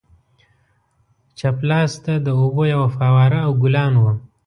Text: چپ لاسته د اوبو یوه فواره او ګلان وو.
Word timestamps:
چپ 1.37 1.57
لاسته 1.69 2.11
د 2.25 2.27
اوبو 2.41 2.63
یوه 2.73 2.87
فواره 2.97 3.39
او 3.47 3.51
ګلان 3.63 3.93
وو. 4.01 4.11